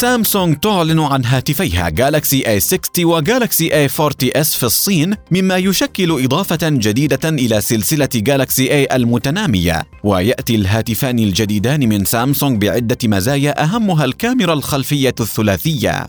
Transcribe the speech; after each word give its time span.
سامسونج 0.00 0.56
تعلن 0.56 1.00
عن 1.00 1.24
هاتفيها 1.24 1.88
جالكسي 1.88 2.60
A60 2.60 2.98
وجالكسي 2.98 3.88
A40s 3.88 4.42
في 4.42 4.62
الصين 4.62 5.14
مما 5.30 5.56
يشكل 5.56 6.24
إضافة 6.24 6.58
جديدة 6.62 7.28
إلى 7.28 7.60
سلسلة 7.60 8.08
جالكسي 8.14 8.86
A 8.86 8.94
المتنامية. 8.94 9.86
ويأتي 10.04 10.54
الهاتفان 10.54 11.18
الجديدان 11.18 11.88
من 11.88 12.04
سامسونج 12.04 12.66
بعدة 12.66 12.98
مزايا 13.04 13.62
أهمها 13.64 14.04
الكاميرا 14.04 14.52
الخلفية 14.52 15.14
الثلاثية. 15.20 16.06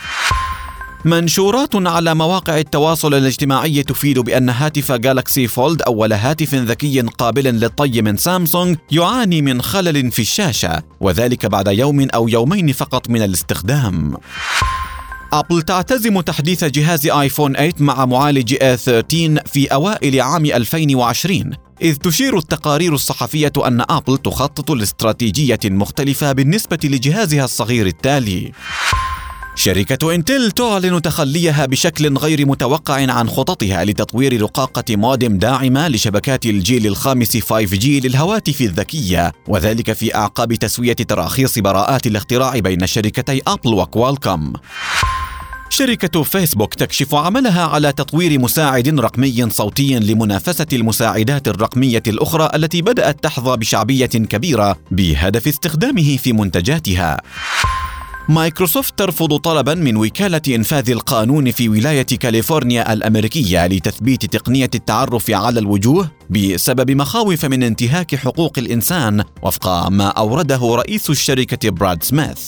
منشورات 1.05 1.75
على 1.75 2.15
مواقع 2.15 2.57
التواصل 2.57 3.13
الاجتماعي 3.13 3.83
تفيد 3.83 4.19
بأن 4.19 4.49
هاتف 4.49 4.91
Galaxy 4.91 5.47
Fold 5.47 5.81
أول 5.81 6.13
هاتف 6.13 6.55
ذكي 6.55 7.01
قابل 7.01 7.43
للطي 7.43 8.01
من 8.01 8.17
سامسونج 8.17 8.77
يعاني 8.91 9.41
من 9.41 9.61
خلل 9.61 10.11
في 10.11 10.21
الشاشة 10.21 10.83
وذلك 10.99 11.45
بعد 11.45 11.67
يوم 11.67 12.07
أو 12.13 12.27
يومين 12.27 12.71
فقط 12.71 13.09
من 13.09 13.21
الاستخدام. 13.21 14.17
أبل 15.33 15.61
تعتزم 15.61 16.21
تحديث 16.21 16.63
جهاز 16.63 17.07
آيفون 17.07 17.53
8 17.53 17.73
مع 17.79 18.05
معالج 18.05 18.55
A13 18.55 19.47
في 19.47 19.67
أوائل 19.73 20.21
عام 20.21 20.45
2020 20.45 21.51
إذ 21.81 21.95
تشير 21.95 22.37
التقارير 22.37 22.93
الصحفية 22.93 23.53
أن 23.65 23.81
أبل 23.89 24.17
تخطط 24.17 24.71
لاستراتيجية 24.71 25.59
مختلفة 25.65 26.31
بالنسبة 26.31 26.79
لجهازها 26.83 27.45
الصغير 27.45 27.87
التالي. 27.87 28.51
شركة 29.61 30.15
إنتل 30.15 30.51
تعلن 30.51 31.01
تخليها 31.01 31.65
بشكل 31.65 32.17
غير 32.17 32.45
متوقع 32.45 33.11
عن 33.11 33.29
خططها 33.29 33.85
لتطوير 33.85 34.41
رقاقة 34.41 34.83
مودم 34.89 35.37
داعمة 35.37 35.87
لشبكات 35.87 36.45
الجيل 36.45 36.87
الخامس 36.87 37.37
5G 37.37 37.85
للهواتف 37.85 38.61
الذكية 38.61 39.31
وذلك 39.47 39.93
في 39.93 40.15
أعقاب 40.15 40.53
تسوية 40.53 40.93
تراخيص 40.93 41.59
براءات 41.59 42.07
الاختراع 42.07 42.59
بين 42.59 42.87
شركتي 42.87 43.41
أبل 43.47 43.73
وكوالكوم 43.73 44.53
شركة 45.69 46.23
فيسبوك 46.23 46.73
تكشف 46.73 47.15
عملها 47.15 47.65
على 47.65 47.91
تطوير 47.91 48.39
مساعد 48.39 48.99
رقمي 48.99 49.49
صوتي 49.49 49.99
لمنافسة 49.99 50.67
المساعدات 50.73 51.47
الرقمية 51.47 52.03
الأخرى 52.07 52.49
التي 52.55 52.81
بدأت 52.81 53.23
تحظى 53.23 53.57
بشعبية 53.57 54.05
كبيرة 54.05 54.77
بهدف 54.91 55.47
استخدامه 55.47 56.17
في 56.17 56.33
منتجاتها. 56.33 57.17
مايكروسوفت 58.31 58.99
ترفض 58.99 59.37
طلبا 59.37 59.73
من 59.73 59.97
وكالة 59.97 60.41
إنفاذ 60.55 60.89
القانون 60.89 61.51
في 61.51 61.69
ولاية 61.69 62.01
كاليفورنيا 62.01 62.93
الأمريكية 62.93 63.67
لتثبيت 63.67 64.25
تقنية 64.25 64.69
التعرف 64.75 65.31
على 65.31 65.59
الوجوه 65.59 66.11
بسبب 66.29 66.91
مخاوف 66.91 67.45
من 67.45 67.63
انتهاك 67.63 68.15
حقوق 68.15 68.53
الإنسان 68.57 69.23
وفق 69.43 69.89
ما 69.89 70.07
أورده 70.07 70.75
رئيس 70.75 71.09
الشركة 71.09 71.69
براد 71.69 72.03
سميث. 72.03 72.39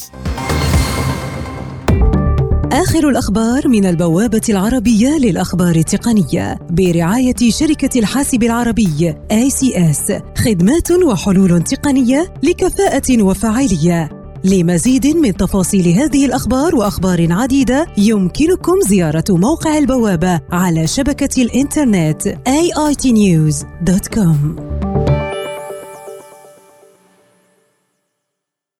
آخر 2.72 3.08
الأخبار 3.08 3.68
من 3.68 3.86
البوابة 3.86 4.42
العربية 4.48 5.18
للأخبار 5.18 5.76
التقنية 5.76 6.58
برعاية 6.70 7.50
شركة 7.50 7.98
الحاسب 7.98 8.42
العربي 8.42 9.14
ACS 9.32 10.12
خدمات 10.44 10.90
وحلول 10.90 11.62
تقنية 11.62 12.34
لكفاءة 12.42 13.22
وفاعلية 13.22 14.13
لمزيد 14.44 15.06
من 15.06 15.36
تفاصيل 15.36 15.88
هذه 15.88 16.26
الأخبار 16.26 16.76
وأخبار 16.76 17.32
عديدة 17.32 17.86
يمكنكم 17.98 18.80
زيارة 18.80 19.24
موقع 19.28 19.78
البوابة 19.78 20.40
على 20.52 20.86
شبكة 20.86 21.42
الإنترنت 21.42 22.28
aitnews.com 22.48 24.36